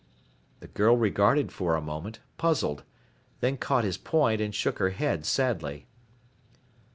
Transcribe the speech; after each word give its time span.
The 0.61 0.67
girl 0.67 0.97
regarded 0.97 1.51
for 1.51 1.75
a 1.75 1.79
moment, 1.79 2.21
puzzled, 2.39 2.81
then 3.39 3.55
caught 3.57 3.83
his 3.83 3.99
point 3.99 4.41
and 4.41 4.55
shook 4.55 4.79
her 4.79 4.89
head 4.89 5.27
sadly. 5.27 5.85